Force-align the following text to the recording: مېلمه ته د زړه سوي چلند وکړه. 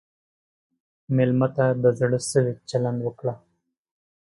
مېلمه 1.15 1.47
ته 1.55 1.65
د 1.83 1.85
زړه 1.99 2.19
سوي 2.31 2.53
چلند 2.69 2.99
وکړه. 3.03 3.33